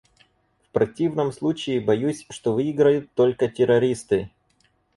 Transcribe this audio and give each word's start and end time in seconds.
В 0.63 0.69
противном 0.71 1.31
случае 1.31 1.79
боюсь, 1.79 2.25
что 2.31 2.53
выиграют 2.53 3.13
только 3.13 3.47
террористы. 3.49 4.31